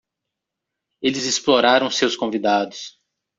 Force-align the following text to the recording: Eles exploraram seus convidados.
Eles 0.99 1.25
exploraram 1.27 1.91
seus 1.91 2.15
convidados. 2.15 2.99